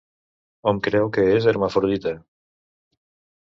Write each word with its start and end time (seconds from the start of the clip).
Hom 0.71 0.79
creu 0.87 1.11
que 1.17 1.25
és 1.33 1.49
hermafrodita. 1.51 2.15